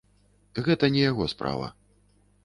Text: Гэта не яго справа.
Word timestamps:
Гэта 0.67 0.89
не 0.95 1.03
яго 1.11 1.27
справа. 1.33 1.67